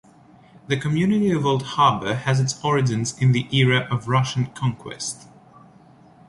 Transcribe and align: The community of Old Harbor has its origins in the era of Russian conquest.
The 0.67 0.79
community 0.79 1.29
of 1.29 1.45
Old 1.45 1.61
Harbor 1.61 2.15
has 2.15 2.39
its 2.39 2.59
origins 2.65 3.15
in 3.21 3.33
the 3.33 3.47
era 3.55 3.81
of 3.91 4.07
Russian 4.07 4.47
conquest. 4.47 5.27